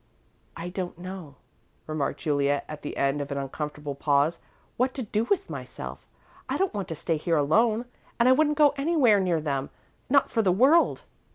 [0.57, 1.35] "I don't know,"
[1.85, 4.39] remarked Juliet, at the end of an uncomfortable pause,
[4.75, 6.07] "what to do with myself.
[6.49, 7.85] I don't want to stay here alone
[8.19, 9.69] and I wouldn't go anywhere near them
[10.09, 11.03] not for the world."